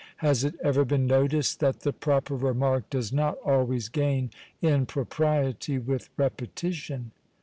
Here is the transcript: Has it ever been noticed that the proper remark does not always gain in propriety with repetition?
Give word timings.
Has 0.17 0.43
it 0.43 0.55
ever 0.63 0.83
been 0.83 1.05
noticed 1.05 1.59
that 1.59 1.81
the 1.81 1.93
proper 1.93 2.35
remark 2.35 2.89
does 2.89 3.13
not 3.13 3.37
always 3.45 3.87
gain 3.87 4.31
in 4.59 4.87
propriety 4.87 5.77
with 5.77 6.09
repetition? 6.17 7.11